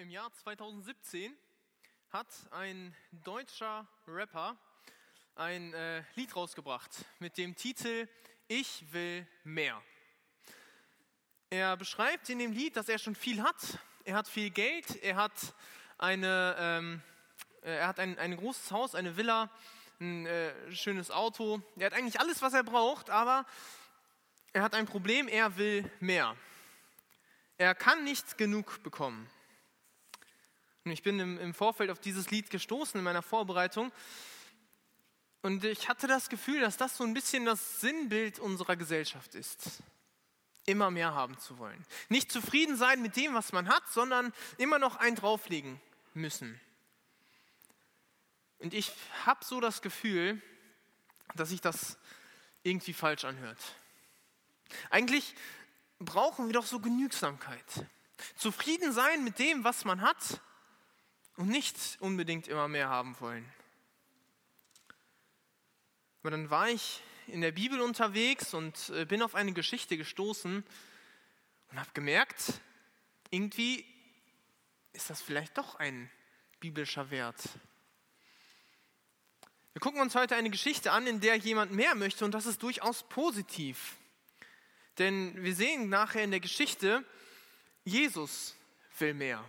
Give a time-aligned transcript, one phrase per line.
[0.00, 1.36] Im Jahr 2017
[2.10, 4.56] hat ein deutscher Rapper
[5.34, 8.08] ein äh, Lied rausgebracht mit dem Titel
[8.48, 9.82] Ich will mehr.
[11.50, 13.78] Er beschreibt in dem Lied, dass er schon viel hat.
[14.04, 15.34] Er hat viel Geld, er hat,
[15.98, 17.02] eine, ähm,
[17.60, 19.50] äh, er hat ein, ein großes Haus, eine Villa,
[20.00, 21.60] ein äh, schönes Auto.
[21.76, 23.44] Er hat eigentlich alles, was er braucht, aber
[24.54, 26.34] er hat ein Problem, er will mehr.
[27.58, 29.30] Er kann nicht genug bekommen.
[30.84, 33.92] Und ich bin im, im Vorfeld auf dieses Lied gestoßen in meiner Vorbereitung.
[35.42, 39.82] Und ich hatte das Gefühl, dass das so ein bisschen das Sinnbild unserer Gesellschaft ist.
[40.66, 41.84] Immer mehr haben zu wollen.
[42.08, 45.80] Nicht zufrieden sein mit dem, was man hat, sondern immer noch einen drauflegen
[46.14, 46.60] müssen.
[48.58, 48.92] Und ich
[49.24, 50.40] habe so das Gefühl,
[51.34, 51.96] dass sich das
[52.62, 53.58] irgendwie falsch anhört.
[54.90, 55.34] Eigentlich
[55.98, 57.86] brauchen wir doch so Genügsamkeit.
[58.36, 60.40] Zufrieden sein mit dem, was man hat
[61.40, 63.50] und nicht unbedingt immer mehr haben wollen.
[66.20, 70.62] Aber dann war ich in der Bibel unterwegs und äh, bin auf eine Geschichte gestoßen
[71.70, 72.60] und habe gemerkt,
[73.30, 73.86] irgendwie
[74.92, 76.10] ist das vielleicht doch ein
[76.60, 77.40] biblischer Wert.
[79.72, 82.62] Wir gucken uns heute eine Geschichte an, in der jemand mehr möchte und das ist
[82.62, 83.96] durchaus positiv.
[84.98, 87.02] Denn wir sehen nachher in der Geschichte,
[87.84, 88.54] Jesus
[88.98, 89.42] will mehr.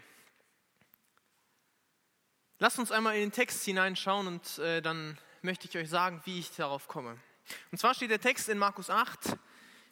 [2.62, 6.38] Lasst uns einmal in den Text hineinschauen und äh, dann möchte ich euch sagen, wie
[6.38, 7.18] ich darauf komme.
[7.72, 9.36] Und zwar steht der Text in Markus 8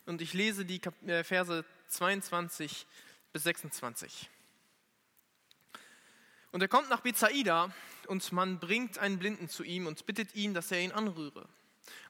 [0.06, 2.86] und ich lese die äh, Verse 22
[3.34, 4.30] bis 26.
[6.52, 7.74] Und er kommt nach Bethsaida
[8.06, 11.50] und man bringt einen Blinden zu ihm und bittet ihn, dass er ihn anrühre.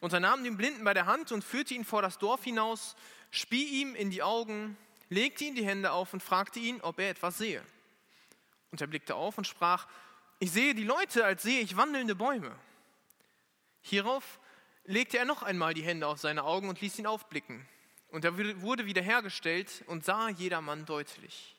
[0.02, 2.98] Und er nahm den Blinden bei der Hand und führte ihn vor das Dorf hinaus,
[3.32, 4.76] spie ihm in die Augen,
[5.08, 7.64] legte ihm die Hände auf und fragte ihn, ob er etwas sehe.
[8.72, 9.88] Und er blickte auf und sprach,
[10.40, 12.56] ich sehe die Leute, als sehe ich wandelnde Bäume.
[13.82, 14.40] Hierauf
[14.86, 17.68] legte er noch einmal die Hände auf seine Augen und ließ ihn aufblicken.
[18.10, 21.56] Und er wurde wiederhergestellt und sah jedermann deutlich.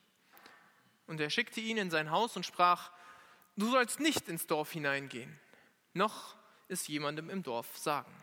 [1.06, 2.90] Und er schickte ihn in sein Haus und sprach,
[3.56, 5.38] du sollst nicht ins Dorf hineingehen,
[5.92, 6.36] noch
[6.68, 8.14] es jemandem im Dorf sagen.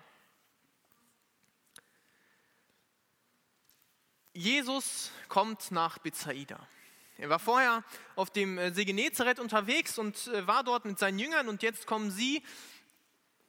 [4.33, 6.59] Jesus kommt nach Bethsaida.
[7.17, 7.83] Er war vorher
[8.15, 11.87] auf dem äh, See Genezareth unterwegs und äh, war dort mit seinen Jüngern und jetzt
[11.87, 12.43] kommen sie,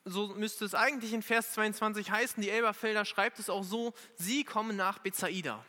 [0.06, 4.44] so müsste es eigentlich in Vers 22 heißen, die Elberfelder schreibt es auch so, sie
[4.44, 5.64] kommen nach Bethsaida.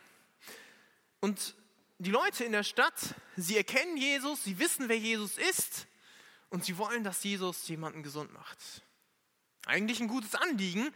[1.20, 1.54] Und
[1.98, 5.86] die Leute in der Stadt, sie erkennen Jesus, sie wissen, wer Jesus ist
[6.48, 8.58] und sie wollen, dass Jesus jemanden gesund macht.
[9.66, 10.90] Eigentlich ein gutes Anliegen,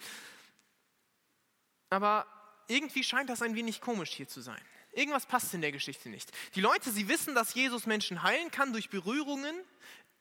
[1.91, 2.27] aber
[2.67, 4.63] irgendwie scheint das ein wenig komisch hier zu sein.
[4.95, 6.31] Irgendwas passt in der Geschichte nicht.
[6.55, 9.55] Die Leute, sie wissen, dass Jesus Menschen heilen kann durch Berührungen.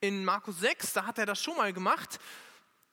[0.01, 2.19] In Markus 6, da hat er das schon mal gemacht.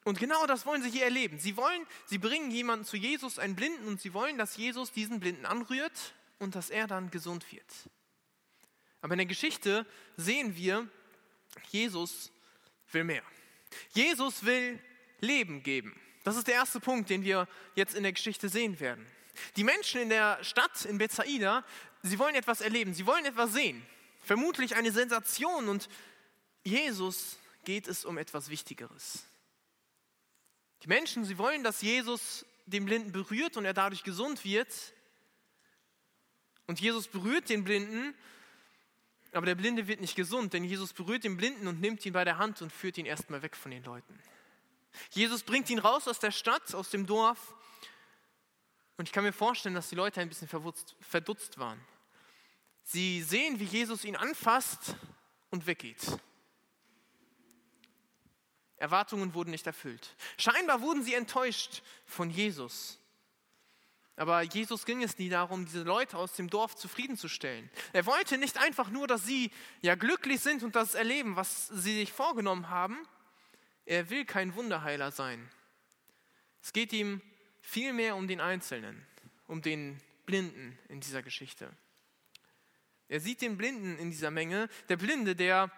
[0.05, 1.39] Und genau das wollen sie hier erleben.
[1.39, 5.21] Sie wollen, sie bringen jemanden zu Jesus, einen Blinden, und sie wollen, dass Jesus diesen
[5.21, 7.67] Blinden anrührt und dass er dann gesund wird.
[9.03, 9.87] Aber in der Geschichte
[10.17, 10.89] sehen wir,
[11.71, 12.31] Jesus
[12.93, 13.23] will mehr.
[13.93, 14.79] Jesus will
[15.21, 15.99] Leben geben.
[16.25, 19.07] Das ist der erste Punkt, den wir jetzt in der Geschichte sehen werden.
[19.57, 21.65] Die Menschen in der Stadt, in Bethsaida,
[22.03, 23.85] sie wollen etwas erleben, sie wollen etwas sehen.
[24.23, 25.89] Vermutlich eine Sensation und
[26.63, 29.25] Jesus geht es um etwas Wichtigeres.
[30.83, 34.73] Die Menschen, sie wollen, dass Jesus den Blinden berührt und er dadurch gesund wird.
[36.67, 38.15] Und Jesus berührt den Blinden,
[39.33, 42.25] aber der Blinde wird nicht gesund, denn Jesus berührt den Blinden und nimmt ihn bei
[42.25, 44.19] der Hand und führt ihn erstmal weg von den Leuten.
[45.11, 47.55] Jesus bringt ihn raus aus der Stadt, aus dem Dorf
[49.01, 51.81] und ich kann mir vorstellen, dass die Leute ein bisschen verdutzt waren.
[52.83, 54.95] Sie sehen, wie Jesus ihn anfasst
[55.49, 56.19] und weggeht.
[58.77, 60.15] Erwartungen wurden nicht erfüllt.
[60.37, 62.99] Scheinbar wurden sie enttäuscht von Jesus.
[64.17, 67.71] Aber Jesus ging es nie darum, diese Leute aus dem Dorf zufriedenzustellen.
[67.95, 71.95] Er wollte nicht einfach nur, dass sie ja glücklich sind und das erleben, was sie
[72.01, 72.99] sich vorgenommen haben.
[73.87, 75.51] Er will kein Wunderheiler sein.
[76.63, 77.23] Es geht ihm
[77.71, 79.07] vielmehr um den Einzelnen,
[79.47, 81.71] um den Blinden in dieser Geschichte.
[83.09, 85.71] Er sieht den Blinden in dieser Menge, der Blinde, der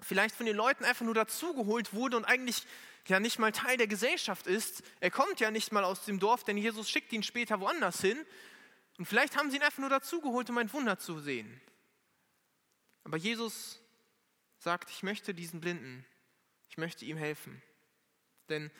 [0.00, 2.66] vielleicht von den Leuten einfach nur dazugeholt wurde und eigentlich
[3.06, 4.82] ja nicht mal Teil der Gesellschaft ist.
[5.00, 8.18] Er kommt ja nicht mal aus dem Dorf, denn Jesus schickt ihn später woanders hin.
[8.98, 11.60] Und vielleicht haben sie ihn einfach nur dazugeholt, um ein Wunder zu sehen.
[13.04, 13.80] Aber Jesus
[14.58, 16.04] sagt, ich möchte diesen Blinden,
[16.70, 17.62] ich möchte ihm helfen.
[18.48, 18.70] Denn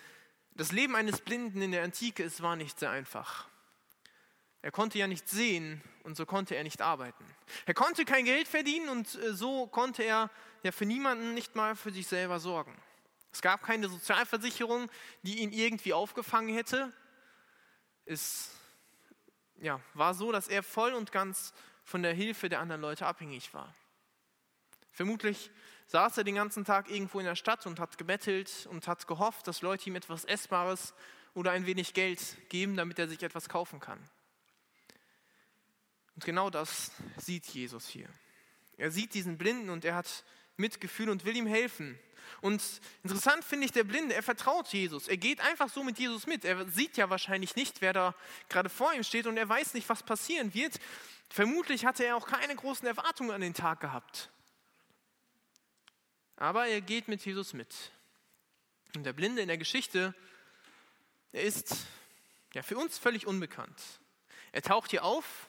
[0.57, 3.47] das Leben eines Blinden in der Antike, es war nicht sehr einfach.
[4.63, 7.25] Er konnte ja nicht sehen und so konnte er nicht arbeiten.
[7.67, 10.31] Er konnte kein Geld verdienen und äh, so konnte er
[10.63, 12.77] ja für niemanden nicht mal für sich selber sorgen.
[13.33, 14.91] Es gab keine Sozialversicherung,
[15.23, 16.93] die ihn irgendwie aufgefangen hätte.
[18.07, 18.51] Es
[19.61, 21.53] ja, war so, dass er voll und ganz
[21.85, 23.75] von der Hilfe der anderen Leute abhängig war.
[24.91, 25.51] Vermutlich
[25.87, 29.47] saß er den ganzen Tag irgendwo in der Stadt und hat gebettelt und hat gehofft,
[29.47, 30.95] dass Leute ihm etwas Essbares
[31.35, 33.99] oder ein wenig Geld geben, damit er sich etwas kaufen kann.
[36.15, 38.09] Und genau das sieht Jesus hier.
[38.79, 40.25] Er sieht diesen Blinden und er hat
[40.57, 41.99] Mitgefühl und will ihm helfen.
[42.41, 42.63] Und
[43.03, 45.09] interessant finde ich der Blinde, er vertraut Jesus.
[45.09, 46.45] Er geht einfach so mit Jesus mit.
[46.45, 48.15] Er sieht ja wahrscheinlich nicht, wer da
[48.49, 50.79] gerade vor ihm steht und er weiß nicht, was passieren wird.
[51.29, 54.31] Vermutlich hatte er auch keine großen Erwartungen an den Tag gehabt.
[56.37, 57.75] Aber er geht mit Jesus mit.
[58.95, 60.15] Und der Blinde in der Geschichte,
[61.33, 61.87] er ist
[62.55, 63.81] ja für uns völlig unbekannt.
[64.53, 65.49] Er taucht hier auf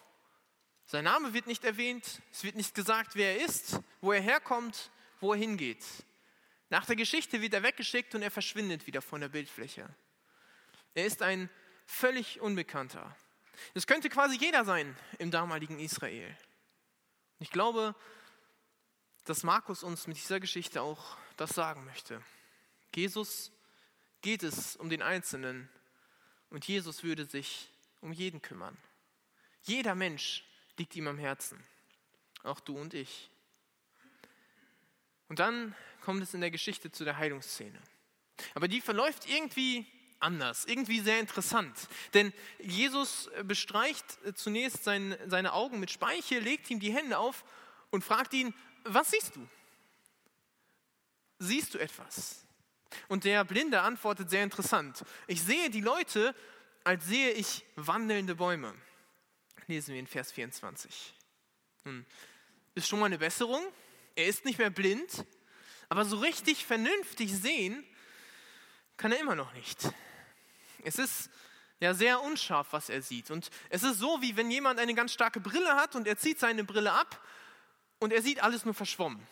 [0.89, 4.89] sein Name wird nicht erwähnt, es wird nicht gesagt, wer er ist, wo er herkommt,
[5.19, 5.83] wo er hingeht.
[6.69, 9.93] Nach der Geschichte wird er weggeschickt und er verschwindet wieder von der Bildfläche.
[10.93, 11.49] Er ist ein
[11.85, 13.13] völlig Unbekannter.
[13.73, 16.37] Das könnte quasi jeder sein im damaligen Israel.
[17.39, 17.93] Ich glaube,
[19.27, 22.21] dass Markus uns mit dieser Geschichte auch das sagen möchte.
[22.95, 23.51] Jesus
[24.21, 25.69] geht es um den Einzelnen
[26.50, 27.69] und Jesus würde sich
[28.00, 28.77] um jeden kümmern.
[29.63, 30.45] Jeder Mensch
[30.77, 31.62] liegt ihm am Herzen.
[32.44, 33.29] Auch du und ich.
[35.27, 37.80] Und dann kommt es in der Geschichte zu der Heilungsszene.
[38.53, 39.85] Aber die verläuft irgendwie
[40.19, 41.89] anders, irgendwie sehr interessant.
[42.13, 47.44] Denn Jesus bestreicht zunächst sein, seine Augen mit Speichel, legt ihm die Hände auf
[47.89, 48.53] und fragt ihn,
[48.87, 49.47] was siehst du?
[51.39, 52.43] Siehst du etwas?
[53.07, 55.03] Und der Blinde antwortet sehr interessant.
[55.27, 56.33] Ich sehe die Leute,
[56.83, 58.73] als sehe ich wandelnde Bäume
[59.67, 61.13] lesen wir in Vers 24.
[61.83, 62.05] Nun,
[62.75, 63.63] ist schon mal eine Besserung.
[64.15, 65.25] Er ist nicht mehr blind,
[65.89, 67.85] aber so richtig vernünftig sehen
[68.95, 69.91] kann er immer noch nicht.
[70.83, 71.29] Es ist
[71.79, 73.29] ja sehr unscharf, was er sieht.
[73.29, 76.39] Und es ist so, wie wenn jemand eine ganz starke Brille hat und er zieht
[76.39, 77.21] seine Brille ab
[77.99, 79.25] und er sieht alles nur verschwommen.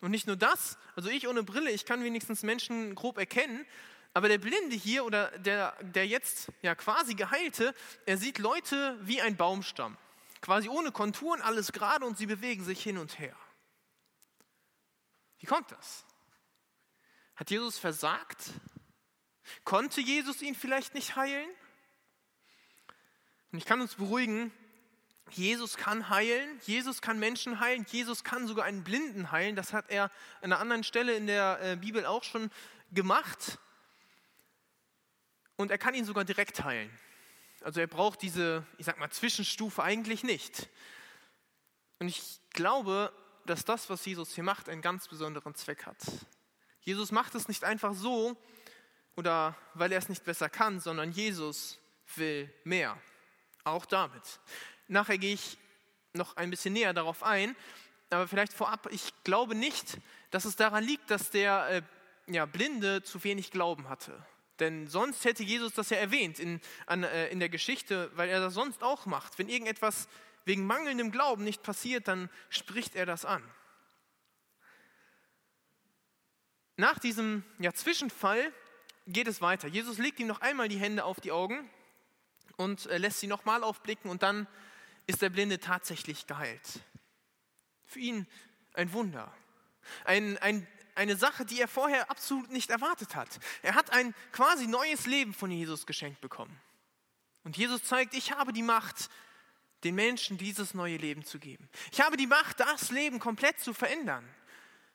[0.00, 3.64] Und nicht nur das, also ich ohne Brille, ich kann wenigstens Menschen grob erkennen,
[4.12, 7.74] aber der Blinde hier oder der, der jetzt ja quasi Geheilte,
[8.06, 9.96] er sieht Leute wie ein Baumstamm.
[10.40, 13.34] Quasi ohne Konturen, alles gerade und sie bewegen sich hin und her.
[15.38, 16.04] Wie kommt das?
[17.34, 18.50] Hat Jesus versagt?
[19.64, 21.48] Konnte Jesus ihn vielleicht nicht heilen?
[23.50, 24.52] Und ich kann uns beruhigen,
[25.30, 29.56] Jesus kann heilen, Jesus kann Menschen heilen, Jesus kann sogar einen Blinden heilen.
[29.56, 32.50] Das hat er an einer anderen Stelle in der äh, Bibel auch schon
[32.92, 33.58] gemacht
[35.56, 36.90] und er kann ihn sogar direkt heilen.
[37.62, 40.68] Also er braucht diese, ich sag mal, Zwischenstufe eigentlich nicht.
[41.98, 43.12] Und ich glaube,
[43.46, 45.98] dass das, was Jesus hier macht, einen ganz besonderen Zweck hat.
[46.80, 48.36] Jesus macht es nicht einfach so
[49.16, 51.78] oder weil er es nicht besser kann, sondern Jesus
[52.16, 53.00] will mehr.
[53.62, 54.40] Auch damit.
[54.88, 55.58] Nachher gehe ich
[56.12, 57.56] noch ein bisschen näher darauf ein,
[58.10, 59.98] aber vielleicht vorab, ich glaube nicht,
[60.30, 61.82] dass es daran liegt, dass der äh,
[62.32, 64.24] ja, Blinde zu wenig Glauben hatte.
[64.60, 68.40] Denn sonst hätte Jesus das ja erwähnt in, an, äh, in der Geschichte, weil er
[68.40, 69.38] das sonst auch macht.
[69.38, 70.08] Wenn irgendetwas
[70.44, 73.42] wegen mangelndem Glauben nicht passiert, dann spricht er das an.
[76.76, 78.52] Nach diesem ja, Zwischenfall
[79.06, 79.68] geht es weiter.
[79.68, 81.68] Jesus legt ihm noch einmal die Hände auf die Augen
[82.56, 84.46] und äh, lässt sie nochmal aufblicken und dann
[85.06, 86.80] ist der Blinde tatsächlich geheilt.
[87.84, 88.26] Für ihn
[88.72, 89.32] ein Wunder.
[90.04, 93.40] Ein, ein eine Sache, die er vorher absolut nicht erwartet hat.
[93.62, 96.58] Er hat ein quasi neues Leben von Jesus geschenkt bekommen.
[97.42, 99.10] Und Jesus zeigt, ich habe die Macht,
[99.82, 101.68] den Menschen dieses neue Leben zu geben.
[101.92, 104.26] Ich habe die Macht, das Leben komplett zu verändern.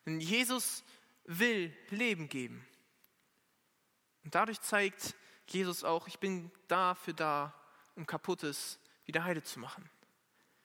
[0.04, 0.82] Denn Jesus
[1.24, 2.66] will Leben geben.
[4.24, 5.14] Und dadurch zeigt
[5.46, 7.54] Jesus auch, ich bin dafür da,
[7.94, 9.88] um Kaputtes wieder heile zu machen.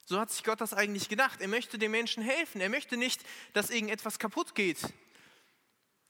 [0.06, 1.40] So hat sich Gott das eigentlich gedacht.
[1.40, 2.60] Er möchte den Menschen helfen.
[2.60, 3.20] Er möchte nicht,
[3.52, 4.80] dass irgendetwas kaputt geht,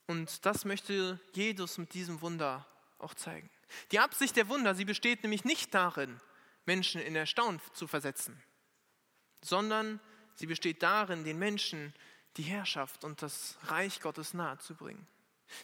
[0.06, 2.66] und das möchte Jesus mit diesem Wunder
[2.98, 3.50] auch zeigen.
[3.90, 6.20] Die Absicht der Wunder, sie besteht nämlich nicht darin,
[6.64, 8.40] Menschen in Erstaunen zu versetzen,
[9.42, 10.00] sondern
[10.34, 11.92] sie besteht darin, den Menschen
[12.36, 15.06] die Herrschaft und das Reich Gottes nahezubringen.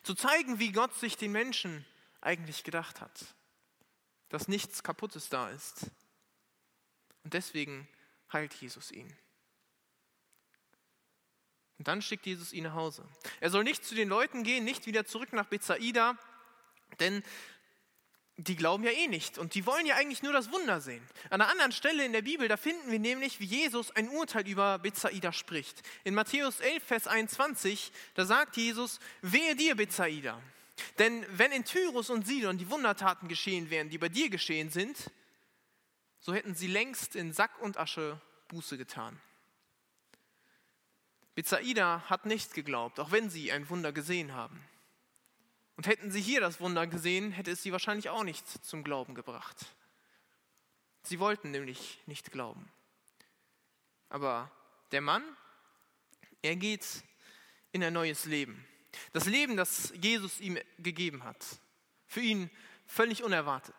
[0.03, 1.85] Zu zeigen, wie Gott sich den Menschen
[2.21, 3.27] eigentlich gedacht hat.
[4.29, 5.91] Dass nichts Kaputtes da ist.
[7.25, 7.89] Und deswegen
[8.33, 9.15] heilt Jesus ihn.
[11.79, 13.05] Und dann schickt Jesus ihn nach Hause.
[13.41, 16.17] Er soll nicht zu den Leuten gehen, nicht wieder zurück nach Bethsaida,
[17.01, 17.25] denn
[18.37, 21.03] die glauben ja eh nicht und die wollen ja eigentlich nur das Wunder sehen.
[21.31, 24.49] An einer anderen Stelle in der Bibel, da finden wir nämlich, wie Jesus ein Urteil
[24.49, 25.83] über Bethsaida spricht.
[26.05, 30.41] In Matthäus 11, Vers 21, da sagt Jesus, wehe dir, Bethsaida.
[30.99, 35.11] Denn wenn in Tyrus und Sidon die Wundertaten geschehen wären, die bei dir geschehen sind,
[36.23, 39.21] so hätten sie längst in Sack und Asche Buße getan.
[41.35, 44.63] Bethsaida hat nicht geglaubt, auch wenn sie ein Wunder gesehen haben.
[45.77, 49.15] Und hätten sie hier das Wunder gesehen, hätte es sie wahrscheinlich auch nicht zum Glauben
[49.15, 49.67] gebracht.
[51.03, 52.71] Sie wollten nämlich nicht glauben.
[54.09, 54.51] Aber
[54.93, 55.25] der Mann,
[56.41, 57.03] er geht
[57.73, 58.65] in ein neues Leben.
[59.13, 61.45] Das Leben, das Jesus ihm gegeben hat.
[62.07, 62.49] Für ihn
[62.87, 63.75] völlig unerwartet.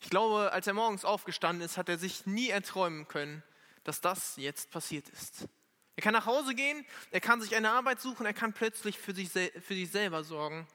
[0.00, 3.42] Ich glaube, als er morgens aufgestanden ist, hat er sich nie erträumen können,
[3.84, 5.48] dass das jetzt passiert ist.
[5.96, 9.14] Er kann nach Hause gehen, er kann sich eine Arbeit suchen, er kann plötzlich für
[9.14, 10.68] sich, für sich selber sorgen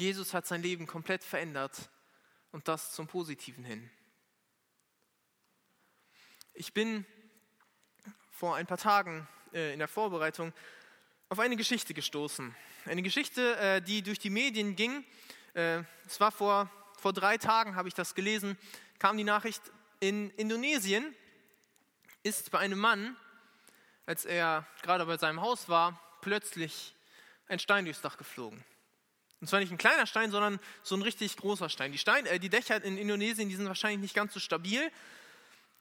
[0.00, 1.90] Jesus hat sein Leben komplett verändert
[2.52, 3.90] und das zum Positiven hin.
[6.54, 7.04] Ich bin
[8.30, 10.54] vor ein paar Tagen äh, in der Vorbereitung
[11.28, 12.54] auf eine Geschichte gestoßen.
[12.86, 15.04] Eine Geschichte, äh, die durch die Medien ging.
[15.52, 16.70] Äh, es war vor,
[17.00, 18.56] vor drei Tagen, habe ich das gelesen,
[18.98, 19.62] kam die Nachricht,
[20.00, 21.14] in Indonesien
[22.22, 23.16] ist bei einem Mann,
[24.06, 26.94] als er gerade bei seinem Haus war, plötzlich
[27.48, 28.64] ein Stein durchs Dach geflogen.
[29.40, 31.92] Und zwar nicht ein kleiner Stein, sondern so ein richtig großer Stein.
[31.92, 34.90] Die, Stein, äh, die Dächer in Indonesien, die sind wahrscheinlich nicht ganz so stabil.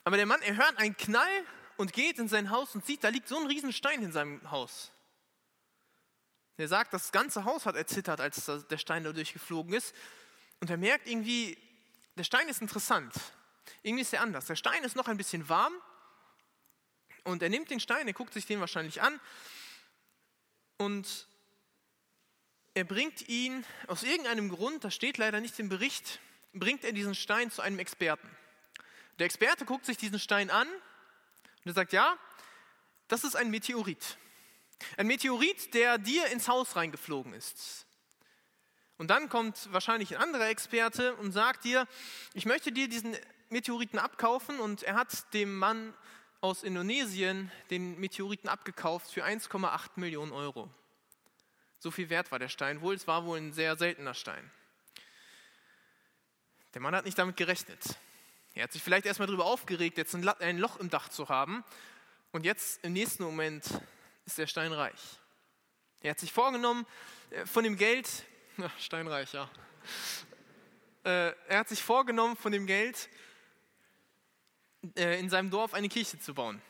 [0.05, 1.27] Aber der Mann, er hört einen Knall
[1.75, 4.91] und geht in sein Haus und sieht, da liegt so ein Riesenstein in seinem Haus.
[6.55, 9.95] Er sagt, das ganze Haus hat erzittert, als der Stein da durchgeflogen ist.
[10.59, 11.57] Und er merkt irgendwie,
[12.15, 13.13] der Stein ist interessant.
[13.81, 14.45] Irgendwie ist er anders.
[14.45, 15.73] Der Stein ist noch ein bisschen warm.
[17.23, 19.19] Und er nimmt den Stein, er guckt sich den wahrscheinlich an.
[20.77, 21.27] Und
[22.73, 26.19] er bringt ihn aus irgendeinem Grund, das steht leider nicht im Bericht,
[26.53, 28.29] bringt er diesen Stein zu einem Experten.
[29.19, 32.17] Der Experte guckt sich diesen Stein an und er sagt, ja,
[33.09, 34.17] das ist ein Meteorit.
[34.95, 37.85] Ein Meteorit, der dir ins Haus reingeflogen ist.
[38.99, 41.87] Und dann kommt wahrscheinlich ein anderer Experte und sagt dir,
[42.33, 43.15] ich möchte dir diesen
[43.49, 45.93] Meteoriten abkaufen und er hat dem Mann
[46.41, 50.69] aus Indonesien den Meteoriten abgekauft für 1,8 Millionen Euro.
[51.79, 52.93] So viel wert war der Stein wohl.
[52.93, 54.51] Es war wohl ein sehr seltener Stein.
[56.73, 57.81] Der Mann hat nicht damit gerechnet.
[58.53, 61.63] Er hat sich vielleicht erstmal darüber aufgeregt, jetzt ein Loch im Dach zu haben.
[62.33, 63.63] Und jetzt im nächsten Moment
[64.25, 65.19] ist der Stein reich.
[66.01, 66.85] Er hat sich vorgenommen,
[67.29, 68.25] äh, von dem Geld,
[68.79, 69.49] steinreich, ja.
[71.03, 73.09] Äh, er hat sich vorgenommen, von dem Geld
[74.95, 76.61] äh, in seinem Dorf eine Kirche zu bauen.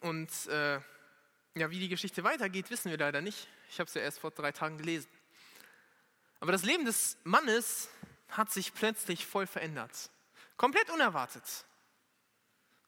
[0.00, 3.48] Und ja, wie die Geschichte weitergeht, wissen wir leider nicht.
[3.68, 5.08] Ich habe es ja erst vor drei Tagen gelesen.
[6.38, 7.88] Aber das Leben des Mannes
[8.28, 10.10] hat sich plötzlich voll verändert.
[10.56, 11.64] Komplett unerwartet.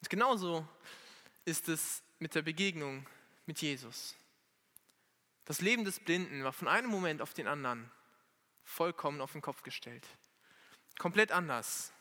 [0.00, 0.66] Und genauso
[1.44, 3.06] ist es mit der Begegnung
[3.46, 4.14] mit Jesus.
[5.50, 7.90] Das Leben des Blinden war von einem Moment auf den anderen
[8.62, 10.06] vollkommen auf den Kopf gestellt.
[10.96, 11.92] Komplett anders.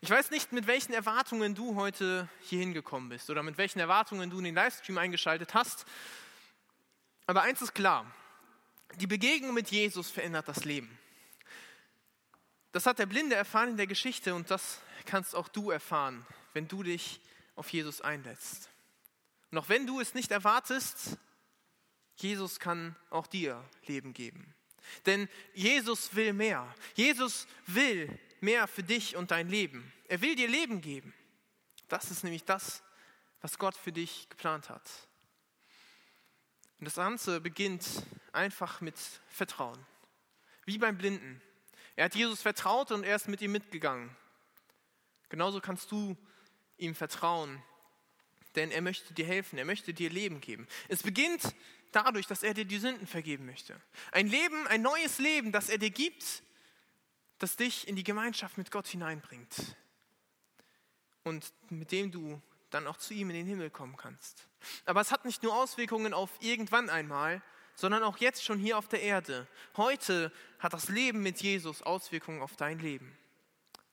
[0.00, 4.30] Ich weiß nicht, mit welchen Erwartungen du heute hier hingekommen bist oder mit welchen Erwartungen
[4.30, 5.84] du in den Livestream eingeschaltet hast.
[7.26, 8.10] Aber eins ist klar,
[8.94, 10.98] die Begegnung mit Jesus verändert das Leben.
[12.72, 16.24] Das hat der Blinde erfahren in der Geschichte und das kannst auch du erfahren,
[16.54, 17.20] wenn du dich
[17.54, 18.70] auf Jesus einlässt.
[19.54, 21.18] Auch wenn du es nicht erwartest,
[22.18, 24.54] Jesus kann auch dir Leben geben.
[25.06, 26.72] Denn Jesus will mehr.
[26.94, 29.92] Jesus will mehr für dich und dein Leben.
[30.08, 31.14] Er will dir Leben geben.
[31.88, 32.82] Das ist nämlich das,
[33.40, 34.88] was Gott für dich geplant hat.
[36.78, 37.86] Und das Ganze beginnt
[38.32, 38.96] einfach mit
[39.28, 39.78] Vertrauen.
[40.64, 41.40] Wie beim Blinden.
[41.96, 44.14] Er hat Jesus vertraut und er ist mit ihm mitgegangen.
[45.28, 46.16] Genauso kannst du
[46.76, 47.62] ihm vertrauen,
[48.54, 50.66] denn er möchte dir helfen, er möchte dir Leben geben.
[50.88, 51.54] Es beginnt
[51.92, 53.80] dadurch, dass er dir die Sünden vergeben möchte.
[54.12, 56.42] Ein Leben, ein neues Leben, das er dir gibt,
[57.38, 59.76] das dich in die Gemeinschaft mit Gott hineinbringt
[61.24, 62.40] und mit dem du
[62.70, 64.46] dann auch zu ihm in den Himmel kommen kannst.
[64.84, 67.42] Aber es hat nicht nur Auswirkungen auf irgendwann einmal,
[67.74, 69.46] sondern auch jetzt schon hier auf der Erde.
[69.76, 73.16] Heute hat das Leben mit Jesus Auswirkungen auf dein Leben.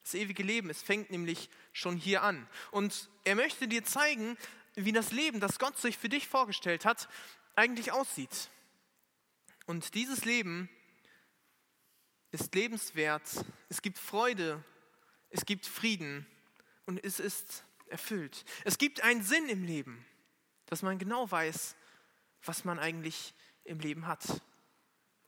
[0.03, 2.47] Das ewige Leben, es fängt nämlich schon hier an.
[2.71, 4.37] Und er möchte dir zeigen,
[4.75, 7.07] wie das Leben, das Gott sich für dich vorgestellt hat,
[7.55, 8.49] eigentlich aussieht.
[9.65, 10.69] Und dieses Leben
[12.31, 13.23] ist lebenswert,
[13.69, 14.63] es gibt Freude,
[15.29, 16.27] es gibt Frieden
[16.85, 18.45] und es ist erfüllt.
[18.63, 20.05] Es gibt einen Sinn im Leben,
[20.67, 21.75] dass man genau weiß,
[22.43, 23.33] was man eigentlich
[23.63, 24.23] im Leben hat.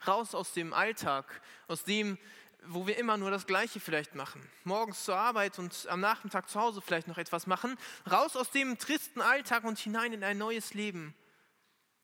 [0.05, 2.17] Raus aus dem Alltag, aus dem,
[2.63, 4.47] wo wir immer nur das Gleiche vielleicht machen.
[4.63, 7.77] Morgens zur Arbeit und am Nachmittag zu Hause vielleicht noch etwas machen.
[8.09, 11.15] Raus aus dem tristen Alltag und hinein in ein neues Leben,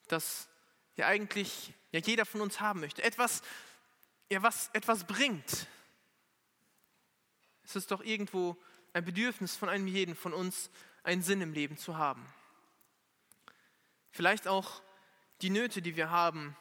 [0.08, 0.48] das
[0.96, 3.04] ja eigentlich ja jeder von uns haben möchte.
[3.04, 3.42] Etwas,
[4.30, 5.68] ja, was etwas bringt.
[7.64, 8.58] Es ist doch irgendwo
[8.94, 10.70] ein Bedürfnis von einem jeden von uns,
[11.04, 12.26] einen Sinn im Leben zu haben.
[14.12, 14.82] Vielleicht auch
[15.42, 16.56] die Nöte, die wir haben,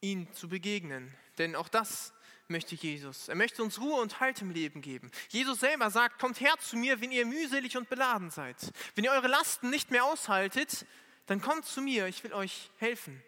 [0.00, 1.14] ihm zu begegnen.
[1.38, 2.12] Denn auch das
[2.48, 3.28] möchte Jesus.
[3.28, 5.10] Er möchte uns Ruhe und Halt im Leben geben.
[5.28, 8.56] Jesus selber sagt, kommt her zu mir, wenn ihr mühselig und beladen seid.
[8.94, 10.86] Wenn ihr eure Lasten nicht mehr aushaltet,
[11.26, 13.22] dann kommt zu mir, ich will euch helfen.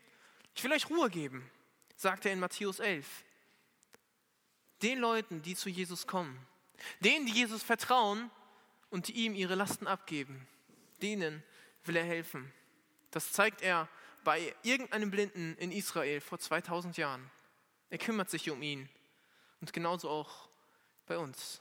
[0.55, 1.49] Ich will euch Ruhe geben,
[1.97, 3.07] sagt er in Matthäus 11.
[4.83, 6.39] Den Leuten, die zu Jesus kommen,
[7.01, 8.31] denen, die Jesus vertrauen
[8.91, 10.47] und die ihm ihre Lasten abgeben,
[11.03, 11.43] denen
[11.85, 12.53] will er helfen.
[13.11, 13.89] Das zeigt er
[14.25, 17.31] bei irgendeinem Blinden in Israel vor 2000 Jahren.
[17.91, 18.89] Er kümmert sich um ihn.
[19.61, 20.49] Und genauso auch
[21.07, 21.61] bei uns.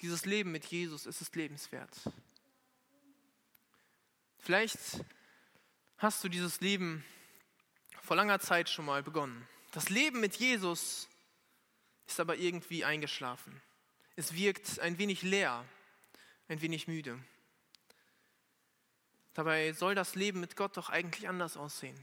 [0.00, 1.90] Dieses Leben mit Jesus ist es lebenswert.
[4.40, 5.04] Vielleicht
[5.98, 7.04] hast du dieses Leben
[8.00, 9.46] vor langer Zeit schon mal begonnen.
[9.72, 11.08] Das Leben mit Jesus
[12.06, 13.60] ist aber irgendwie eingeschlafen.
[14.16, 15.64] Es wirkt ein wenig leer,
[16.48, 17.18] ein wenig müde.
[19.34, 21.98] Dabei soll das Leben mit Gott doch eigentlich anders aussehen.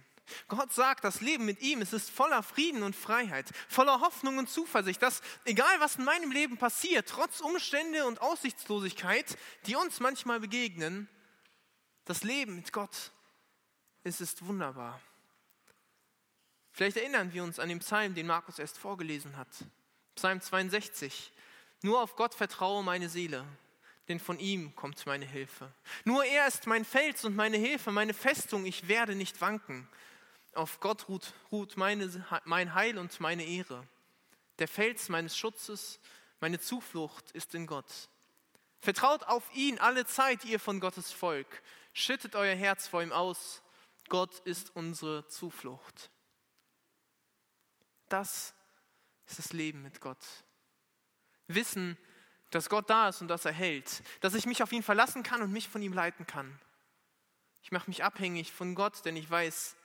[0.47, 4.49] Gott sagt, das Leben mit ihm, es ist voller Frieden und Freiheit, voller Hoffnung und
[4.49, 10.39] Zuversicht, dass egal was in meinem Leben passiert, trotz Umstände und Aussichtslosigkeit, die uns manchmal
[10.39, 11.09] begegnen,
[12.07, 13.11] das Leben mit Gott,
[14.03, 14.99] es ist wunderbar.
[16.71, 19.47] Vielleicht erinnern wir uns an den Psalm, den Markus erst vorgelesen hat.
[20.15, 21.33] Psalm 62.
[21.81, 23.45] Nur auf Gott vertraue meine Seele,
[24.07, 25.69] denn von ihm kommt meine Hilfe.
[26.05, 29.87] Nur er ist mein Fels und meine Hilfe, meine Festung, ich werde nicht wanken.
[30.53, 33.85] Auf Gott ruht, ruht meine, mein Heil und meine Ehre.
[34.59, 35.99] Der Fels meines Schutzes,
[36.39, 38.09] meine Zuflucht ist in Gott.
[38.87, 41.61] Vertraut auf ihn alle Zeit, ihr von Gottes Volk.
[41.91, 43.61] Schüttet euer Herz vor ihm aus.
[44.07, 46.09] Gott ist unsere Zuflucht.
[48.07, 48.53] Das
[49.25, 50.23] ist das Leben mit Gott.
[51.47, 51.97] Wissen,
[52.49, 55.41] dass Gott da ist und dass er hält, dass ich mich auf ihn verlassen kann
[55.41, 56.57] und mich von ihm leiten kann.
[57.63, 59.75] Ich mache mich abhängig von Gott, denn ich weiß,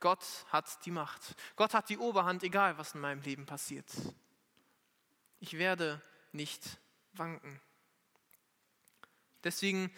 [0.00, 1.36] Gott hat die Macht.
[1.54, 3.86] Gott hat die Oberhand, egal was in meinem Leben passiert.
[5.38, 6.80] Ich werde nicht
[7.12, 7.60] wanken.
[9.44, 9.90] Deswegen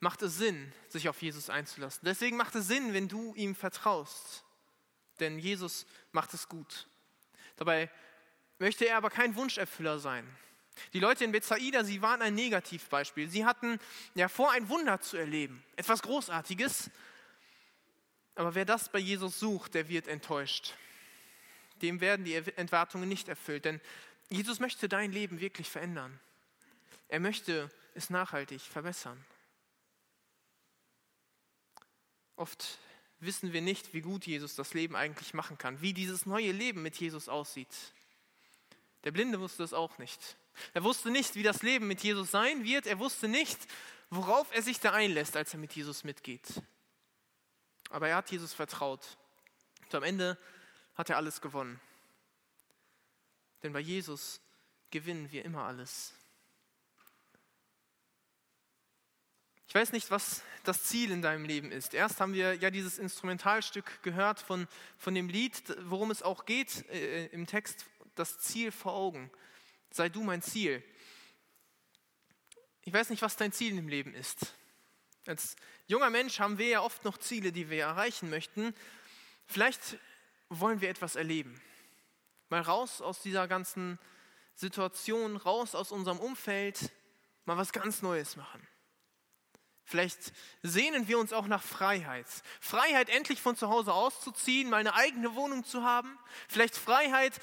[0.00, 2.02] macht es Sinn, sich auf Jesus einzulassen.
[2.04, 4.44] Deswegen macht es Sinn, wenn du ihm vertraust.
[5.20, 6.88] Denn Jesus macht es gut.
[7.56, 7.90] Dabei
[8.58, 10.28] möchte er aber kein Wunscherfüller sein.
[10.92, 13.28] Die Leute in Bethsaida, sie waren ein Negativbeispiel.
[13.28, 13.78] Sie hatten
[14.14, 16.90] ja vor, ein Wunder zu erleben, etwas Großartiges.
[18.34, 20.74] Aber wer das bei Jesus sucht, der wird enttäuscht.
[21.82, 23.80] Dem werden die Entwartungen nicht erfüllt, denn
[24.30, 26.18] Jesus möchte dein Leben wirklich verändern.
[27.08, 29.22] Er möchte es nachhaltig verbessern.
[32.36, 32.78] Oft
[33.20, 36.82] wissen wir nicht, wie gut Jesus das Leben eigentlich machen kann, wie dieses neue Leben
[36.82, 37.92] mit Jesus aussieht.
[39.04, 40.36] Der Blinde wusste es auch nicht.
[40.74, 42.86] Er wusste nicht, wie das Leben mit Jesus sein wird.
[42.86, 43.58] Er wusste nicht,
[44.10, 46.62] worauf er sich da einlässt, als er mit Jesus mitgeht.
[47.90, 49.16] Aber er hat Jesus vertraut.
[49.84, 50.38] Und am Ende
[50.94, 51.80] hat er alles gewonnen.
[53.62, 54.40] Denn bei Jesus
[54.90, 56.12] gewinnen wir immer alles.
[59.72, 61.94] Ich weiß nicht, was das Ziel in deinem Leben ist.
[61.94, 66.86] Erst haben wir ja dieses Instrumentalstück gehört von, von dem Lied, worum es auch geht
[66.90, 69.30] äh, im Text, das Ziel vor Augen
[69.90, 70.84] sei du mein Ziel.
[72.82, 74.54] Ich weiß nicht, was dein Ziel im Leben ist.
[75.26, 75.56] Als
[75.86, 78.74] junger Mensch haben wir ja oft noch Ziele, die wir erreichen möchten.
[79.46, 79.96] Vielleicht
[80.50, 81.58] wollen wir etwas erleben.
[82.50, 83.98] Mal raus aus dieser ganzen
[84.54, 86.92] Situation, raus aus unserem Umfeld,
[87.46, 88.68] mal was ganz Neues machen.
[89.84, 92.26] Vielleicht sehnen wir uns auch nach Freiheit.
[92.60, 96.18] Freiheit, endlich von zu Hause auszuziehen, mal eine eigene Wohnung zu haben.
[96.48, 97.34] Vielleicht Freiheit,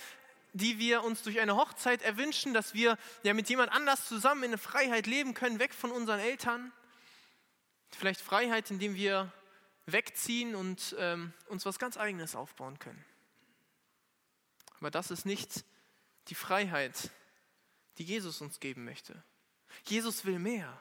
[0.54, 4.52] die wir uns durch eine Hochzeit erwünschen, dass wir ja mit jemand anders zusammen in
[4.52, 6.72] der Freiheit leben können, weg von unseren Eltern.
[7.92, 9.32] Vielleicht Freiheit, indem wir
[9.86, 13.04] wegziehen und ähm, uns was ganz Eigenes aufbauen können.
[14.80, 15.66] Aber das ist nicht
[16.28, 17.12] die Freiheit,
[17.98, 19.22] die Jesus uns geben möchte.
[19.86, 20.80] Jesus will mehr.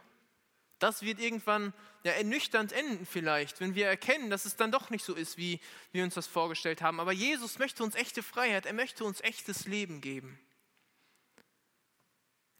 [0.78, 1.72] Das wird irgendwann
[2.04, 5.60] ja, ernüchternd enden vielleicht, wenn wir erkennen, dass es dann doch nicht so ist, wie
[5.92, 7.00] wir uns das vorgestellt haben.
[7.00, 10.38] Aber Jesus möchte uns echte Freiheit, er möchte uns echtes Leben geben.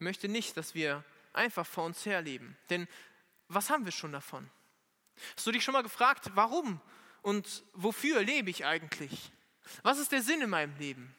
[0.01, 2.57] Er möchte nicht, dass wir einfach vor uns herleben.
[2.71, 2.89] Denn
[3.49, 4.51] was haben wir schon davon?
[5.37, 6.81] Hast du dich schon mal gefragt, warum
[7.23, 9.31] und wofür lebe ich eigentlich?
[9.83, 11.15] Was ist der Sinn in meinem Leben?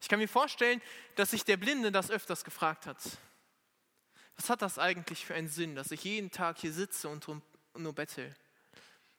[0.00, 0.82] Ich kann mir vorstellen,
[1.14, 2.98] dass sich der Blinde das öfters gefragt hat.
[4.36, 7.26] Was hat das eigentlich für einen Sinn, dass ich jeden Tag hier sitze und
[7.76, 8.34] nur bettel?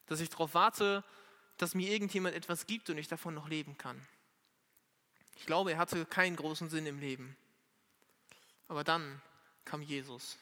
[0.08, 1.04] Dass ich darauf warte,
[1.58, 4.00] dass mir irgendjemand etwas gibt und ich davon noch leben kann.
[5.38, 7.36] Ich glaube, er hatte keinen großen Sinn im Leben.
[8.68, 9.22] Aber dann
[9.64, 10.38] kam Jesus.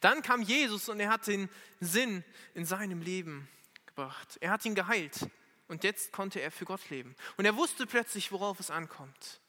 [0.00, 1.48] Dann kam Jesus und er hat den
[1.80, 3.48] Sinn in seinem Leben
[3.86, 4.38] gebracht.
[4.40, 5.28] Er hat ihn geheilt
[5.68, 7.14] und jetzt konnte er für Gott leben.
[7.36, 9.40] Und er wusste plötzlich, worauf es ankommt.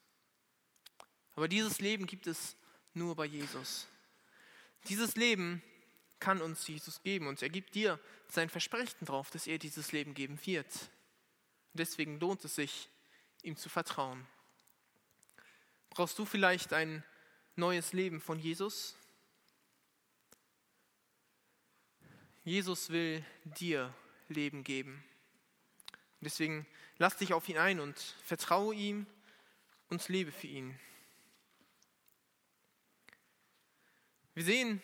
[1.34, 2.56] Aber dieses Leben gibt es
[2.94, 3.86] nur bei Jesus.
[4.88, 5.62] Dieses Leben
[6.18, 10.14] kann uns Jesus geben und er gibt dir sein Versprechen darauf, dass er dieses Leben
[10.14, 10.90] geben wird.
[11.74, 12.88] deswegen lohnt es sich,
[13.42, 14.26] ihm zu vertrauen.
[15.90, 17.04] Brauchst du vielleicht ein
[17.56, 18.96] neues Leben von Jesus?
[22.44, 23.94] Jesus will dir
[24.28, 25.04] Leben geben.
[26.20, 26.66] Deswegen
[26.98, 29.06] lass dich auf ihn ein und vertraue ihm
[29.88, 30.78] und lebe für ihn.
[34.34, 34.82] Wir sehen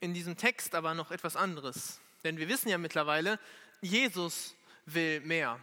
[0.00, 2.00] in diesem Text aber noch etwas anderes.
[2.24, 3.38] Denn wir wissen ja mittlerweile,
[3.80, 5.58] Jesus will mehr.